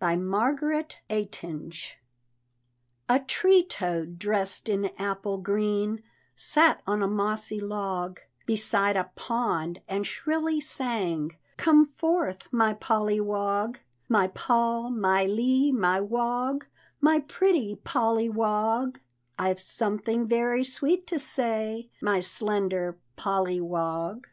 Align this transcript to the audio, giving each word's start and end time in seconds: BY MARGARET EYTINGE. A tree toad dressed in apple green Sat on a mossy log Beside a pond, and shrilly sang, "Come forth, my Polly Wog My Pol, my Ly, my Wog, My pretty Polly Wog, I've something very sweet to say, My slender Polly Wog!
BY 0.00 0.16
MARGARET 0.16 0.98
EYTINGE. 1.10 1.96
A 3.08 3.20
tree 3.20 3.62
toad 3.62 4.18
dressed 4.18 4.68
in 4.68 4.86
apple 4.98 5.38
green 5.38 6.02
Sat 6.34 6.82
on 6.88 7.04
a 7.04 7.06
mossy 7.06 7.60
log 7.60 8.18
Beside 8.46 8.96
a 8.96 9.12
pond, 9.14 9.80
and 9.86 10.04
shrilly 10.04 10.60
sang, 10.60 11.36
"Come 11.56 11.92
forth, 11.98 12.48
my 12.52 12.74
Polly 12.74 13.20
Wog 13.20 13.78
My 14.08 14.26
Pol, 14.26 14.90
my 14.90 15.24
Ly, 15.24 15.70
my 15.72 16.00
Wog, 16.00 16.66
My 17.00 17.20
pretty 17.20 17.76
Polly 17.84 18.28
Wog, 18.28 18.98
I've 19.38 19.60
something 19.60 20.26
very 20.26 20.64
sweet 20.64 21.06
to 21.06 21.20
say, 21.20 21.90
My 22.02 22.18
slender 22.18 22.98
Polly 23.14 23.60
Wog! 23.60 24.24